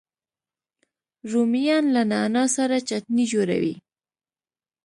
رومیان 1.31 1.85
له 1.95 2.01
نعنا 2.11 2.43
سره 2.55 2.75
چټني 2.87 3.25
جوړوي 3.33 3.75